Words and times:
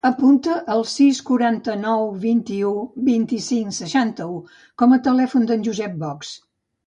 Apunta 0.07 0.53
el 0.75 0.79
sis, 0.91 1.17
quaranta-nou, 1.25 2.07
vuitanta-u, 2.23 2.71
vint-i-cinc, 3.11 3.77
seixanta-u 3.81 4.41
com 4.83 4.95
a 4.97 5.01
telèfon 5.11 5.49
del 5.53 5.65
Josep 5.69 6.01
Box. 6.07 6.35